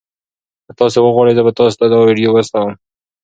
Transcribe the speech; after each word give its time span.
که 0.65 0.71
تاسي 0.79 0.97
وغواړئ 1.01 1.31
زه 1.37 1.43
به 1.45 1.51
تاسي 1.59 1.75
ته 1.79 1.85
دا 1.91 1.97
ویډیو 2.05 2.29
واستوم. 2.33 2.71